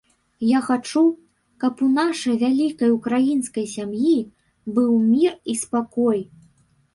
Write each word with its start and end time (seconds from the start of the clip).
Я 0.51 0.59
хачу, 0.67 1.01
каб 1.63 1.83
у 1.87 1.89
нашай 1.97 2.35
вялікай 2.43 2.89
ўкраінскай 2.95 3.65
сям'і 3.75 4.15
быў 4.79 4.89
мір 5.13 5.33
і 5.55 5.57
спакой. 5.67 6.19